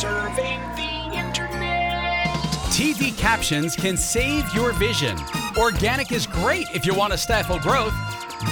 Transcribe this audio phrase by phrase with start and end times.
[0.00, 2.24] serving the internet.
[2.72, 5.14] TV captions can save your vision.
[5.58, 7.92] Organic is great if you want to stifle growth.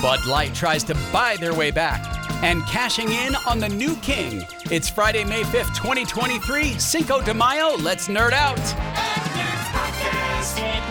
[0.03, 2.05] Bud Light tries to buy their way back.
[2.43, 4.47] And cashing in on the new king.
[4.71, 7.77] It's Friday, May 5th, 2023, Cinco de Mayo.
[7.79, 8.59] Let's nerd out.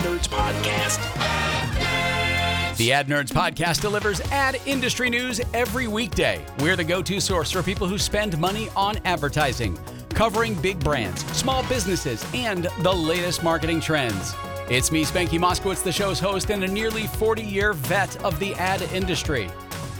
[0.01, 1.27] Nerds Podcast.
[2.77, 6.45] The Ad Nerds podcast delivers ad industry news every weekday.
[6.59, 9.79] We're the go to source for people who spend money on advertising,
[10.17, 14.33] covering big brands, small businesses, and the latest marketing trends.
[14.67, 18.55] It's me, Spanky Moskowitz, the show's host and a nearly 40 year vet of the
[18.55, 19.47] ad industry.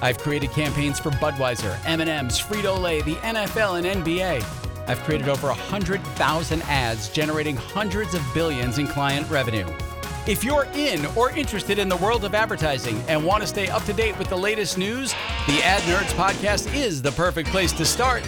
[0.02, 4.44] I've created campaigns for Budweiser, M&M's, Frito-Lay, the NFL, and NBA.
[4.88, 9.68] I've created over 100,000 ads generating hundreds of billions in client revenue.
[10.26, 13.84] If you're in or interested in the world of advertising and want to stay up
[13.84, 15.12] to date with the latest news,
[15.46, 18.24] the Ad Nerds podcast is the perfect place to start.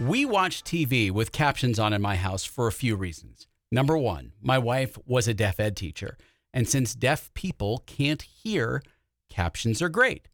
[0.00, 3.46] We watch TV with captions on in my house for a few reasons.
[3.70, 6.18] Number one, my wife was a deaf ed teacher,
[6.52, 8.82] and since deaf people can't hear,
[9.30, 10.26] captions are great.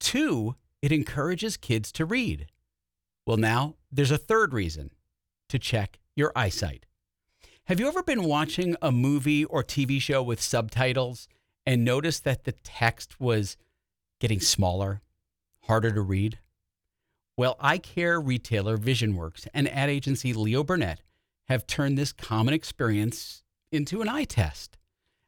[0.00, 2.46] Two, it encourages kids to read.
[3.26, 4.90] Well, now there's a third reason
[5.50, 6.86] to check your eyesight.
[7.64, 11.28] Have you ever been watching a movie or TV show with subtitles
[11.66, 13.58] and noticed that the text was
[14.20, 15.02] getting smaller,
[15.64, 16.38] harder to read?
[17.38, 21.02] Well, eye care retailer VisionWorks and ad agency Leo Burnett
[21.48, 24.78] have turned this common experience into an eye test.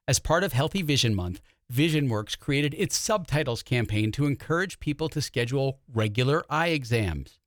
[0.06, 5.20] As part of Healthy Vision Month, VisionWorks created its subtitles campaign to encourage people to
[5.20, 7.38] schedule regular eye exams.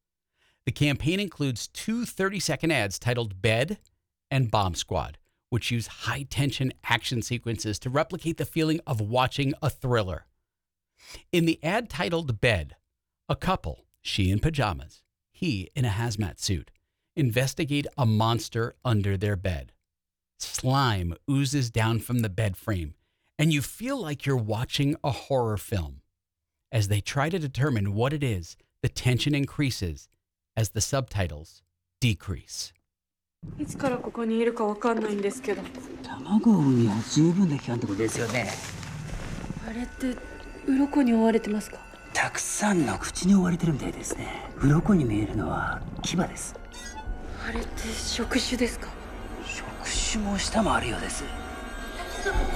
[0.67, 3.80] The campaign includes two 30 second ads titled Bed
[4.30, 5.17] and Bomb Squad,
[5.50, 10.28] which use high tension action sequences to replicate the feeling of watching a thriller.
[11.32, 12.76] In the ad titled Bed,
[13.28, 16.70] a couple, she in pajamas, he in a hazmat suit,
[17.15, 19.73] investigate a monster under their bed.
[20.39, 22.95] Slime oozes down from the bed frame,
[23.39, 26.02] and you feel like you're watching a horror film.
[26.70, 30.08] As they try to determine what it is, the tension increases
[30.57, 31.63] as the subtitles
[32.01, 32.73] decrease.
[33.58, 35.63] いつからここにいるかわかんないんですけど
[36.02, 38.51] 卵を産むには十分な期間ってことですよね
[39.69, 40.17] あれって
[40.67, 41.79] 鱗に覆われてますか
[42.13, 44.27] たくさんの口に覆われてるみたいですね
[44.58, 46.55] 鱗に見えるのは牙です
[47.47, 48.89] あれって触手ですか
[49.45, 49.69] 触
[50.13, 51.24] 手も下もあるようです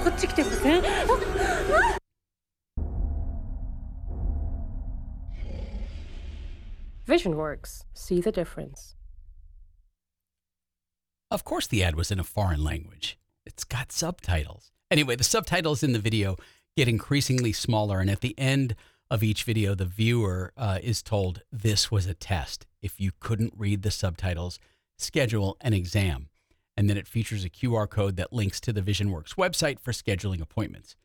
[0.03, 2.01] こっち来てませんあ
[7.11, 7.83] VisionWorks.
[7.93, 8.95] See the difference.
[11.29, 13.19] Of course, the ad was in a foreign language.
[13.45, 14.71] It's got subtitles.
[14.89, 16.37] Anyway, the subtitles in the video
[16.77, 18.75] get increasingly smaller, and at the end
[19.10, 22.66] of each video, the viewer uh, is told this was a test.
[22.82, 24.58] If you couldn't read the subtitles,
[24.96, 26.28] schedule an exam.
[26.76, 30.40] And then it features a QR code that links to the VisionWorks website for scheduling
[30.40, 30.96] appointments.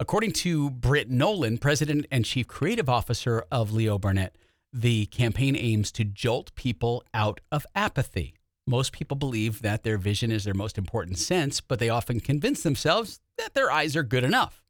[0.00, 4.36] According to Britt Nolan, president and chief creative officer of Leo Burnett,
[4.72, 8.34] the campaign aims to jolt people out of apathy.
[8.66, 12.62] Most people believe that their vision is their most important sense, but they often convince
[12.62, 14.62] themselves that their eyes are good enough.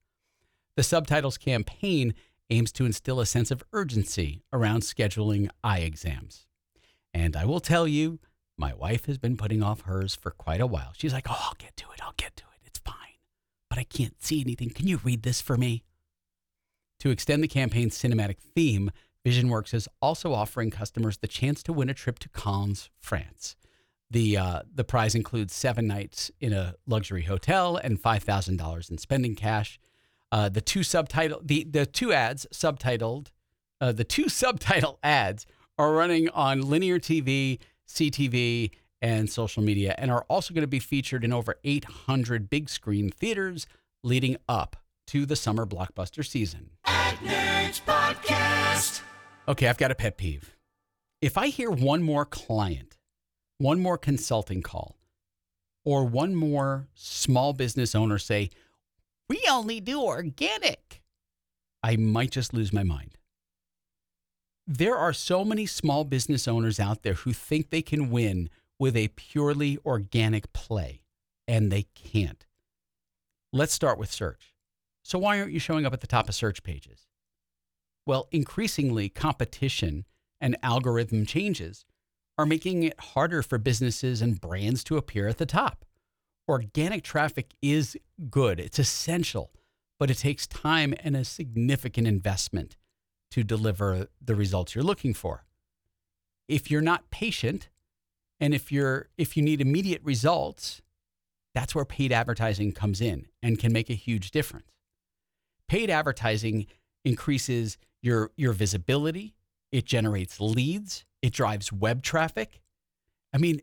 [0.76, 2.14] The subtitles campaign
[2.50, 6.46] aims to instill a sense of urgency around scheduling eye exams.
[7.12, 8.20] And I will tell you,
[8.56, 10.92] my wife has been putting off hers for quite a while.
[10.96, 12.02] She's like, oh, I'll get to it.
[12.02, 12.66] I'll get to it.
[12.66, 12.94] It's fine.
[13.70, 14.70] But I can't see anything.
[14.70, 15.84] Can you read this for me?
[17.00, 18.90] To extend the campaign's cinematic theme,
[19.24, 23.56] VisionWorks is also offering customers the chance to win a trip to Cannes, France.
[24.10, 29.34] The, uh, the prize includes seven nights in a luxury hotel and $5,000 in spending
[29.34, 29.78] cash.
[30.30, 33.28] Uh, the two subtitle the, the two ads subtitled
[33.80, 35.46] uh, the two subtitle ads
[35.78, 37.58] are running on linear TV,
[37.88, 42.68] CTV, and social media, and are also going to be featured in over 800 big
[42.68, 43.66] screen theaters
[44.02, 46.70] leading up to the summer blockbuster season.
[49.46, 50.56] Okay, I've got a pet peeve.
[51.22, 52.96] If I hear one more client,
[53.58, 54.96] one more consulting call,
[55.84, 58.50] or one more small business owner say,
[59.28, 61.02] we only do organic,
[61.82, 63.18] I might just lose my mind.
[64.66, 68.96] There are so many small business owners out there who think they can win with
[68.96, 71.00] a purely organic play,
[71.46, 72.46] and they can't.
[73.52, 74.54] Let's start with search.
[75.02, 77.06] So, why aren't you showing up at the top of search pages?
[78.06, 80.04] Well, increasingly, competition
[80.40, 81.84] and algorithm changes
[82.36, 85.84] are making it harder for businesses and brands to appear at the top.
[86.48, 87.96] Organic traffic is
[88.30, 89.52] good, it's essential,
[89.98, 92.76] but it takes time and a significant investment
[93.32, 95.44] to deliver the results you're looking for.
[96.48, 97.68] if you're not patient
[98.40, 100.80] and if you're if you need immediate results,
[101.54, 104.66] that's where paid advertising comes in and can make a huge difference.
[105.68, 106.66] Paid advertising
[107.04, 109.34] increases your your visibility,
[109.70, 112.60] it generates leads, it drives web traffic.
[113.32, 113.60] I mean,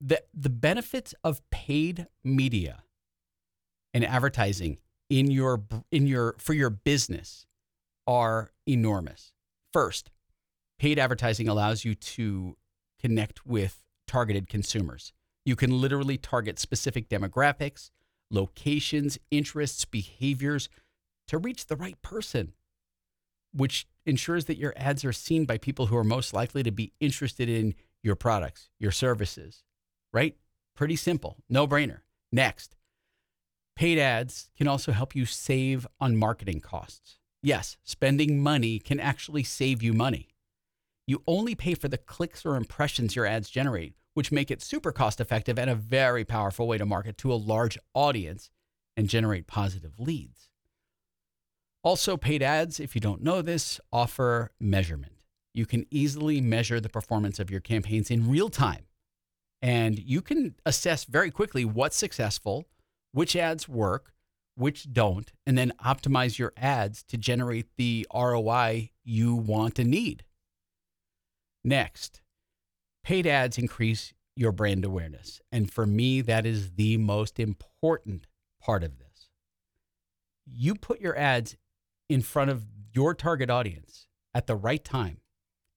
[0.00, 2.82] the the benefits of paid media
[3.94, 4.78] and advertising
[5.08, 7.46] in your in your for your business
[8.06, 9.32] are enormous.
[9.72, 10.10] First,
[10.78, 12.56] paid advertising allows you to
[13.00, 15.12] connect with targeted consumers.
[15.44, 17.90] You can literally target specific demographics,
[18.30, 20.68] locations, interests, behaviors
[21.28, 22.52] to reach the right person,
[23.52, 26.92] which ensures that your ads are seen by people who are most likely to be
[27.00, 29.64] interested in your products, your services,
[30.16, 30.34] right?
[30.74, 32.00] Pretty simple, no brainer.
[32.32, 32.74] Next,
[33.76, 37.18] paid ads can also help you save on marketing costs.
[37.42, 40.28] Yes, spending money can actually save you money.
[41.06, 44.90] You only pay for the clicks or impressions your ads generate, which make it super
[44.90, 48.50] cost effective and a very powerful way to market to a large audience
[48.96, 50.48] and generate positive leads.
[51.84, 55.12] Also, paid ads, if you don't know this, offer measurement.
[55.52, 58.86] You can easily measure the performance of your campaigns in real time.
[59.66, 62.68] And you can assess very quickly what's successful,
[63.10, 64.12] which ads work,
[64.54, 70.22] which don't, and then optimize your ads to generate the ROI you want and need.
[71.64, 72.20] Next,
[73.02, 75.40] paid ads increase your brand awareness.
[75.50, 78.28] And for me, that is the most important
[78.62, 79.30] part of this.
[80.46, 81.56] You put your ads
[82.08, 85.22] in front of your target audience at the right time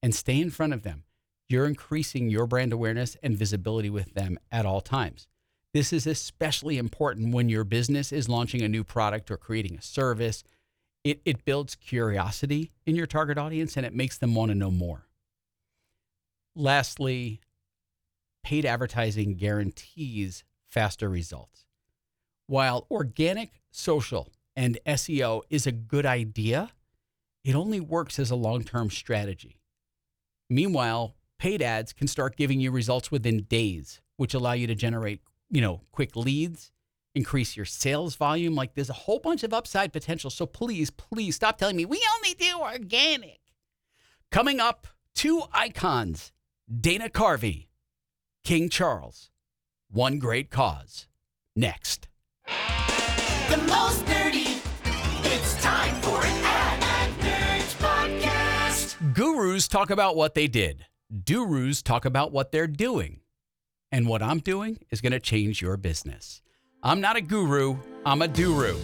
[0.04, 1.06] and stay in front of them.
[1.50, 5.28] You're increasing your brand awareness and visibility with them at all times.
[5.74, 9.82] This is especially important when your business is launching a new product or creating a
[9.82, 10.44] service.
[11.04, 14.72] It, it builds curiosity in your target audience and it makes them want to know
[14.72, 15.08] more.
[16.56, 17.42] Lastly,
[18.44, 21.66] paid advertising guarantees faster results.
[22.48, 26.72] While organic, social, and SEO is a good idea,
[27.44, 29.62] it only works as a long term strategy.
[30.50, 35.22] Meanwhile, paid ads can start giving you results within days, which allow you to generate,
[35.50, 36.72] you know, quick leads,
[37.16, 38.54] increase your sales volume.
[38.54, 40.30] Like there's a whole bunch of upside potential.
[40.30, 43.40] So please, please stop telling me we only do organic.
[44.32, 46.32] Coming up, two icons
[46.70, 47.68] Dana Carvey,
[48.44, 49.32] King Charles,
[49.90, 51.08] One Great Cause.
[51.56, 52.08] Next.
[52.46, 54.62] The most nerdy.
[55.26, 56.84] It's time for an ad.
[56.84, 59.14] Ad Nerds Podcast.
[59.16, 63.22] Gurus talk about what they did, Durus talk about what they're doing.
[63.92, 66.44] And what I'm doing is going to change your business.
[66.84, 68.78] I'm not a guru, I'm a duru.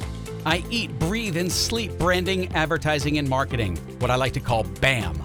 [0.44, 5.22] I eat, breathe, and sleep branding, advertising, and marketing, what I like to call BAM.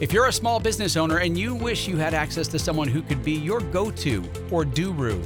[0.00, 3.00] If you're a small business owner and you wish you had access to someone who
[3.00, 5.24] could be your go to or duru,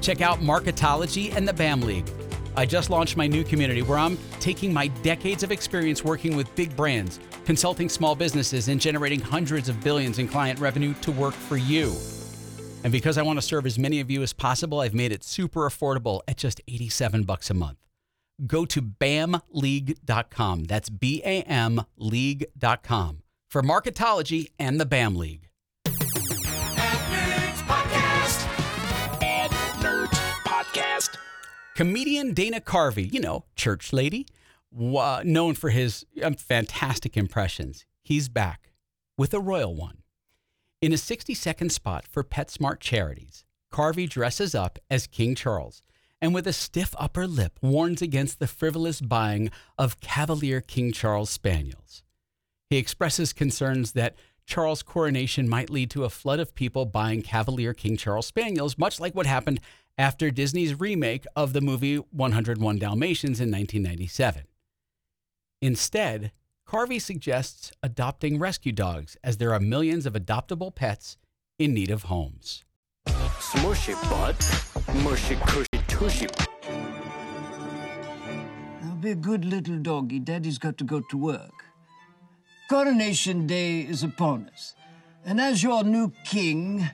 [0.00, 2.08] check out Marketology and the BAM League.
[2.56, 6.52] I just launched my new community where I'm taking my decades of experience working with
[6.54, 11.34] big brands, consulting small businesses, and generating hundreds of billions in client revenue to work
[11.34, 11.94] for you.
[12.84, 15.24] And because I want to serve as many of you as possible, I've made it
[15.24, 17.78] super affordable at just 87 bucks a month.
[18.46, 20.64] Go to bamleague.com.
[20.64, 25.48] That's B A M league.com for Marketology and the BAM League.
[25.86, 25.94] Ad
[27.10, 29.22] Nerds Podcast.
[29.22, 29.50] Ad
[29.80, 31.16] Nerds Podcast.
[31.74, 34.26] Comedian Dana Carvey, you know, church lady,
[34.76, 37.84] wa- known for his um, fantastic impressions.
[38.02, 38.72] He's back
[39.16, 40.02] with a royal one.
[40.82, 45.82] In a 60 second spot for PetSmart charities, Carvey dresses up as King Charles
[46.20, 51.30] and with a stiff upper lip warns against the frivolous buying of Cavalier King Charles
[51.30, 52.02] Spaniels.
[52.70, 54.16] He expresses concerns that
[54.46, 59.00] Charles' coronation might lead to a flood of people buying Cavalier King Charles Spaniels, much
[59.00, 59.60] like what happened
[59.98, 64.44] after Disney's remake of the movie 101 Dalmatians in 1997.
[65.62, 66.32] Instead,
[66.68, 71.16] Carvey suggests adopting rescue dogs as there are millions of adoptable pets
[71.58, 72.64] in need of homes.
[73.08, 74.36] Smushy butt,
[75.02, 76.26] mushy cushy tushy.
[78.82, 80.18] Now be a good little doggy.
[80.18, 81.64] Daddy's got to go to work.
[82.68, 84.74] Coronation Day is upon us.
[85.24, 86.86] And as your new king,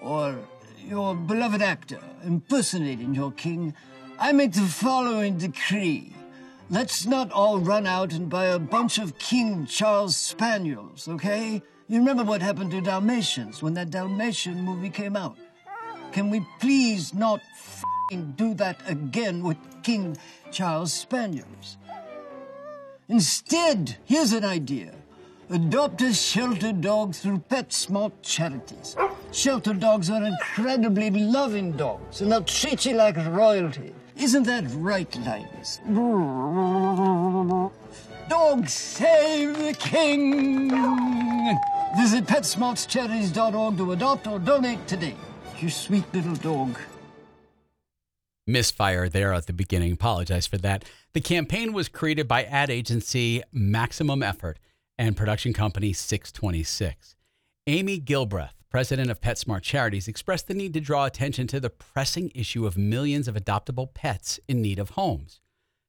[0.00, 0.38] or
[0.82, 3.74] your beloved actor impersonating your king,
[4.18, 6.15] I make the following decree.
[6.68, 11.62] Let's not all run out and buy a bunch of King Charles Spaniels, okay?
[11.86, 15.38] You remember what happened to Dalmatians when that Dalmatian movie came out?
[16.10, 17.40] Can we please not
[18.10, 20.16] fing do that again with King
[20.50, 21.78] Charles Spaniels?
[23.08, 24.92] Instead, here's an idea.
[25.48, 28.96] Adopt a shelter dog through PetSmart charities.
[29.30, 33.94] Shelter dogs are incredibly loving dogs, and they'll treat you like royalty.
[34.16, 35.80] Isn't that right, Linus?
[38.28, 40.70] Dogs save the king!
[41.98, 45.14] Visit PetsmartCharities.org to adopt or donate today.
[45.58, 46.78] You sweet little dog.
[48.46, 49.92] misfire there at the beginning.
[49.92, 50.84] Apologize for that.
[51.12, 54.58] The campaign was created by ad agency Maximum Effort
[54.98, 57.16] and production company 626.
[57.66, 62.30] Aimee Gilbreath, president of PetSmart Charities, expressed the need to draw attention to the pressing
[62.34, 65.40] issue of millions of adoptable pets in need of homes.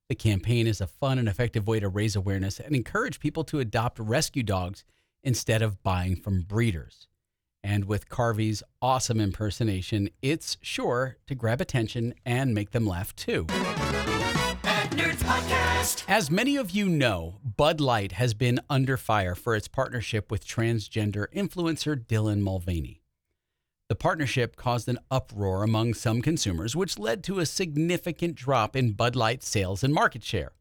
[0.07, 3.59] The campaign is a fun and effective way to raise awareness and encourage people to
[3.59, 4.85] adopt rescue dogs
[5.21, 7.07] instead of buying from breeders.
[7.61, 13.47] And with Carvey's awesome impersonation, it's sure to grab attention and make them laugh too.
[14.97, 16.03] Nerds Podcast.
[16.07, 20.43] As many of you know, Bud Light has been under fire for its partnership with
[20.43, 23.03] transgender influencer Dylan Mulvaney.
[23.89, 28.93] The partnership caused an uproar among some consumers, which led to a significant drop in
[28.93, 30.53] Bud Light sales and market share.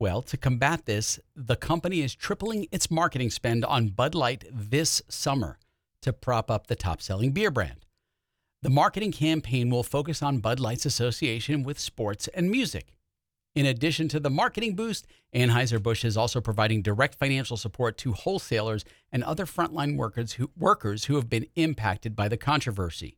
[0.00, 5.00] Well, to combat this, the company is tripling its marketing spend on Bud Light this
[5.08, 5.60] summer
[6.02, 7.86] to prop up the top selling beer brand.
[8.62, 12.94] The marketing campaign will focus on Bud Light's association with sports and music.
[13.54, 18.84] In addition to the marketing boost, Anheuser-Busch is also providing direct financial support to wholesalers
[19.12, 23.16] and other frontline workers who, workers who have been impacted by the controversy.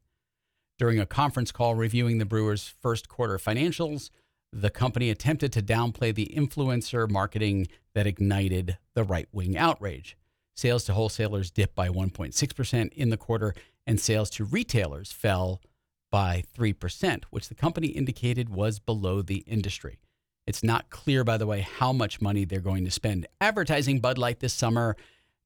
[0.78, 4.10] During a conference call reviewing the Brewers' first quarter financials,
[4.52, 10.18] the company attempted to downplay the influencer marketing that ignited the right wing outrage.
[10.54, 13.54] Sales to wholesalers dipped by 1.6% in the quarter,
[13.86, 15.62] and sales to retailers fell
[16.10, 19.98] by 3%, which the company indicated was below the industry.
[20.46, 24.16] It's not clear, by the way, how much money they're going to spend advertising Bud
[24.16, 24.96] Light this summer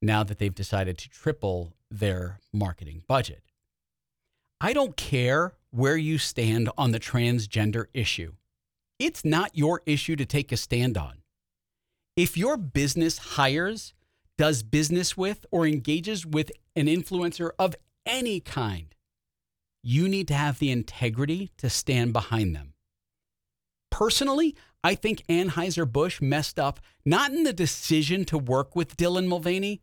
[0.03, 3.43] now that they've decided to triple their marketing budget.
[4.61, 8.35] I don't care where you stand on the transgender issue.
[8.99, 11.23] It's not your issue to take a stand on.
[12.17, 13.95] If your business hires,
[14.37, 18.95] does business with, or engages with an influencer of any kind,
[19.83, 22.75] you need to have the integrity to stand behind them.
[23.91, 29.81] Personally, I think Anheuser-Busch messed up not in the decision to work with Dylan Mulvaney.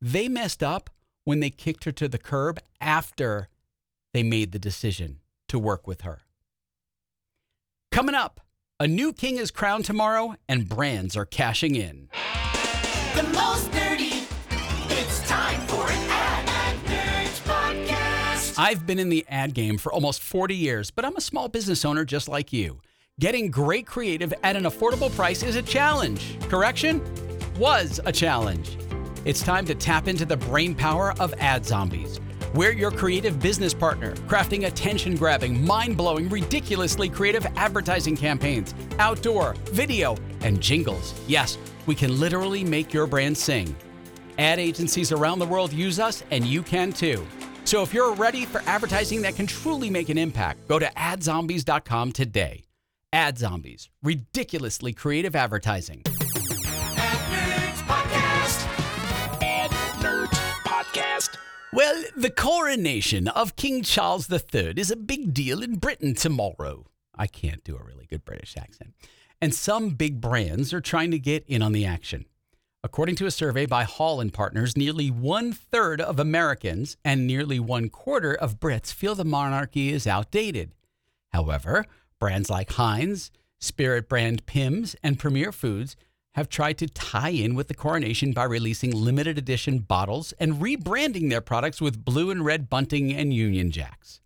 [0.00, 0.90] They messed up
[1.24, 3.48] when they kicked her to the curb after
[4.14, 6.22] they made the decision to work with her.
[7.90, 8.40] Coming up,
[8.80, 12.08] a new king is crowned tomorrow and brands are cashing in.
[13.14, 14.26] The most nerdy.
[14.90, 16.48] It's time for an ad.
[16.48, 18.58] Ad Nerds Podcast.
[18.58, 21.84] I've been in the ad game for almost 40 years, but I'm a small business
[21.84, 22.80] owner just like you.
[23.22, 26.40] Getting great creative at an affordable price is a challenge.
[26.48, 27.00] Correction?
[27.56, 28.76] Was a challenge.
[29.24, 32.18] It's time to tap into the brain power of ad zombies.
[32.52, 39.54] We're your creative business partner, crafting attention grabbing, mind blowing, ridiculously creative advertising campaigns, outdoor,
[39.70, 41.14] video, and jingles.
[41.28, 43.72] Yes, we can literally make your brand sing.
[44.38, 47.24] Ad agencies around the world use us, and you can too.
[47.66, 52.10] So if you're ready for advertising that can truly make an impact, go to adzombies.com
[52.10, 52.64] today.
[53.12, 56.02] Ad Zombies, ridiculously creative advertising.
[61.74, 66.86] Well, the coronation of King Charles III is a big deal in Britain tomorrow.
[67.14, 68.94] I can't do a really good British accent.
[69.40, 72.26] And some big brands are trying to get in on the action.
[72.84, 77.60] According to a survey by Hall and Partners, nearly one third of Americans and nearly
[77.60, 80.72] one quarter of Brits feel the monarchy is outdated.
[81.32, 81.86] However,
[82.22, 85.96] brands like Heinz, Spirit brand Pimm's, and Premier Foods
[86.34, 91.30] have tried to tie in with the coronation by releasing limited edition bottles and rebranding
[91.30, 94.20] their products with blue and red bunting and Union Jacks.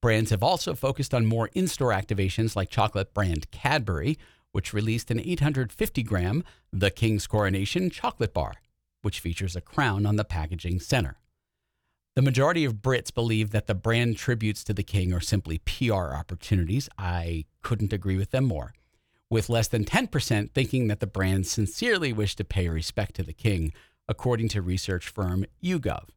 [0.00, 4.18] Brands have also focused on more in store activations like chocolate brand Cadbury,
[4.50, 8.54] which released an 850 gram The King's Coronation chocolate bar,
[9.02, 11.20] which features a crown on the packaging center.
[12.20, 16.12] The majority of Brits believe that the brand tributes to the king are simply PR
[16.12, 16.86] opportunities.
[16.98, 18.74] I couldn't agree with them more.
[19.30, 23.32] With less than 10% thinking that the brands sincerely wish to pay respect to the
[23.32, 23.72] king,
[24.06, 26.08] according to research firm YouGov.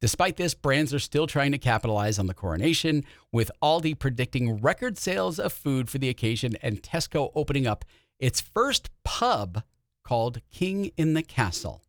[0.00, 4.96] Despite this, brands are still trying to capitalize on the coronation, with Aldi predicting record
[4.96, 7.84] sales of food for the occasion and Tesco opening up
[8.20, 9.64] its first pub
[10.04, 11.82] called King in the Castle.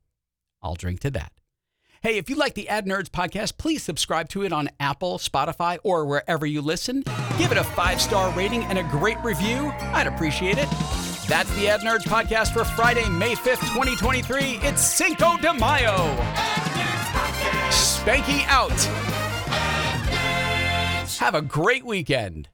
[0.64, 1.34] I'll drink to that.
[2.04, 5.80] Hey, if you like the Ad Nerds podcast, please subscribe to it on Apple, Spotify,
[5.84, 7.06] or wherever you listen.
[7.38, 9.72] Give it a five star rating and a great review.
[9.94, 10.70] I'd appreciate it.
[11.30, 14.60] That's the Ad Nerds podcast for Friday, May 5th, 2023.
[14.64, 15.96] It's Cinco de Mayo.
[17.72, 18.78] Spanky out.
[21.20, 22.50] Have a great weekend.